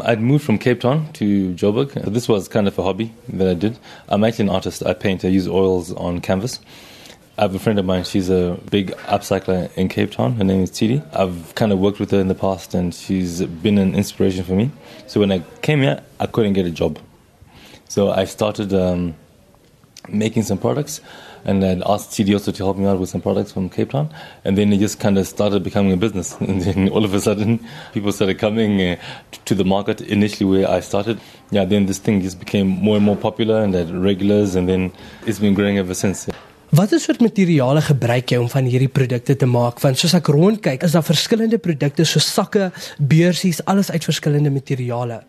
[0.00, 1.92] I'd moved from Cape Town to Joburg.
[2.12, 3.78] This was kind of a hobby that I did.
[4.08, 4.84] I'm actually an artist.
[4.84, 5.24] I paint.
[5.24, 6.60] I use oils on canvas.
[7.36, 8.04] I have a friend of mine.
[8.04, 10.34] She's a big upcycler in Cape Town.
[10.34, 11.02] Her name is Tidi.
[11.12, 14.52] I've kind of worked with her in the past, and she's been an inspiration for
[14.52, 14.70] me.
[15.08, 16.98] So when I came here, I couldn't get a job.
[17.88, 19.14] So I started um,
[20.08, 21.00] making some products,
[21.44, 24.08] and then asked Tidi also to help me out with some products from Cape Town.
[24.44, 26.36] And then it just kind of started becoming a business.
[26.40, 27.60] And then all of a sudden,
[27.92, 28.96] people started coming uh,
[29.44, 31.20] to the market initially where I started.
[31.50, 34.92] Yeah, then this thing just became more and more popular, and had regulars, and then
[35.26, 36.28] it's been growing ever since.
[36.68, 39.78] Watter soort materiale gebruik jy om van hierdie produkte te maak?
[39.80, 42.68] Want soos ek rondkyk, is daar verskillende produkte soos sakke,
[43.00, 45.22] beursies, alles uit verskillende materiale.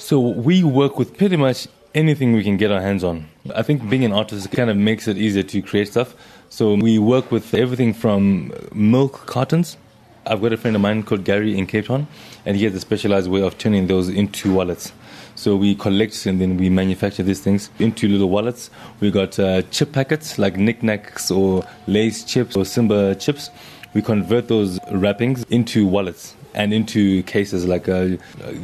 [0.00, 3.26] So we work with pretty much anything we can get our hands on.
[3.54, 6.14] I think being an artist kind of makes it easier to create stuff.
[6.50, 9.78] So we work with everything from milk cartons.
[10.26, 12.06] I've got a friend of mine called Gary in Cape Town,
[12.44, 14.92] and he has a specialized way of turning those into wallets.
[15.36, 18.70] So we collect and then we manufacture these things into little wallets.
[19.00, 23.50] We got uh, chip packets like NikNaks or Lay's chips or Simba chips.
[23.94, 28.16] We convert those wrappings into wallets and into cases like uh,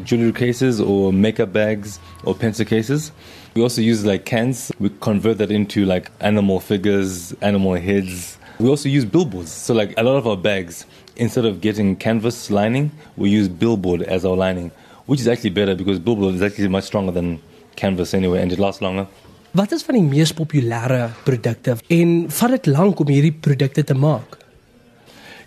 [0.05, 3.13] jewelry cases or makeup bags or pencil cases.
[3.55, 4.73] We also use like cans.
[4.81, 8.39] We convert that into like animal figures, animal heads.
[8.59, 9.53] We also use billboards.
[9.53, 14.03] So like a lot of our bags, instead of getting canvas lining, we use billboard
[14.03, 14.73] as our lining.
[15.07, 17.41] which is actually better because billboard is actually much stronger than
[17.77, 19.07] canvas anyway and it lasts longer.
[19.53, 23.95] Wat is van die mees populêre produkte en vat dit lank om hierdie produkte te
[23.95, 24.39] maak?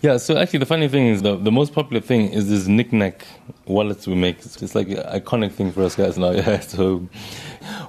[0.01, 3.21] Yeah, so actually the funny thing is the, the most popular thing is this NikNak
[3.65, 4.38] wallets we make.
[4.39, 6.31] It's like an iconic thing for us guys now.
[6.35, 7.07] Yeah, so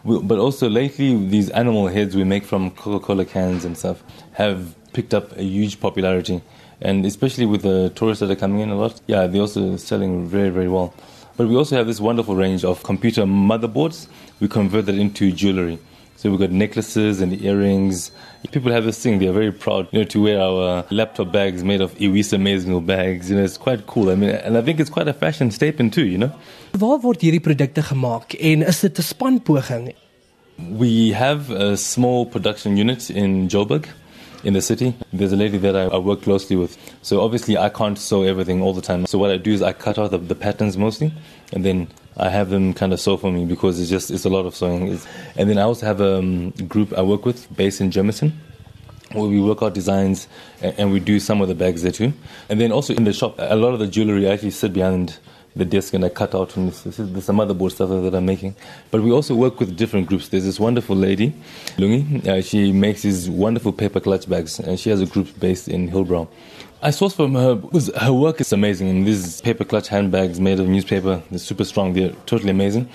[0.04, 4.74] we, but also lately these animal heads we make from Coca-Cola cans and stuff have
[4.92, 6.40] picked up a huge popularity
[6.80, 9.00] and especially with the tourists that are coming in a lot.
[9.06, 10.94] Yeah, they're also selling very very well.
[11.36, 14.06] But we also have this wonderful range of computer motherboards.
[14.40, 15.78] We convert that into jewelry.
[16.17, 18.11] So we've got necklaces and earrings.
[18.50, 21.80] People have this thing, they're very proud you know, to wear our laptop bags made
[21.80, 23.30] of Iwisa maize meal bags.
[23.30, 24.11] You know, it's quite cool.
[24.11, 26.33] I mean, and I think it's quite a fashion statement too, you know.
[26.79, 29.95] Waar word hierdie produkte gemaak en is dit 'n spanpoging?
[30.57, 33.86] We have a small production unit in Joburg.
[34.45, 34.95] in the city.
[35.13, 36.77] There's a lady that I, I, work closely with.
[37.02, 39.05] So obviously I can't sew everything all the time.
[39.07, 41.13] So what I do is I cut out the, the patterns mostly
[41.52, 44.30] and then I have them kind of sew for me because it's just it's a
[44.30, 44.88] lot of sewing.
[44.88, 45.06] It's,
[45.36, 48.32] and then I also have a um, group I work with based in Germiston
[49.12, 50.27] where we work out designs
[50.60, 52.12] and, and, we do some of the bags there too.
[52.48, 55.18] And then also in the shop, a lot of the jewelry I actually sit behind
[55.56, 56.86] the desk and I cut out from this.
[56.86, 58.55] Is some motherboard stuff that I'm making.
[58.90, 60.28] But we also work with different groups.
[60.28, 61.33] There's this wonderful lady,
[61.78, 62.27] Lungi.
[62.27, 65.90] Uh, she makes these wonderful paper clutch bags, and she has a group based in
[65.90, 66.28] Hillbrow.
[66.83, 67.56] I source from her
[68.00, 68.90] her work is amazing.
[68.90, 71.95] And these paper clutch handbags made of newspaper, they're super strong.
[71.95, 72.89] They're totally amazing.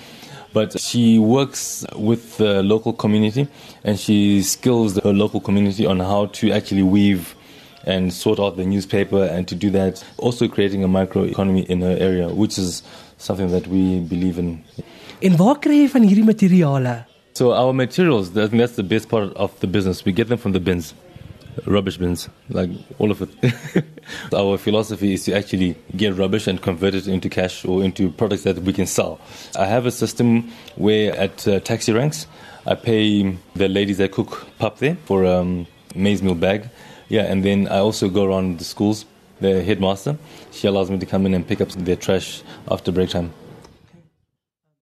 [0.52, 3.48] But she works with the local community
[3.84, 7.34] and she skills her local community on how to actually weave
[7.84, 11.96] and sort out the newspaper and to do that also creating a microeconomy in her
[11.98, 12.82] area which is
[13.18, 14.64] something that we believe in.
[15.20, 17.04] En waar kry jy van hierdie materiale?
[17.34, 20.04] So our materials, I think that's the best part of the business.
[20.04, 20.94] We get them from the bins.
[21.66, 23.84] Rubbish bins, like all of it.
[24.34, 28.42] our philosophy is to actually get rubbish and convert it into cash or into products
[28.44, 29.20] that we can sell.
[29.56, 32.26] I have a system where at uh, taxi ranks,
[32.66, 36.70] I pay the ladies that cook pap there for a um, maize meal bag
[37.12, 39.04] Yeah, and then I also go around the schools.
[39.38, 40.16] The headmaster,
[40.50, 43.34] she allows me to come in and pick up their trash after break time.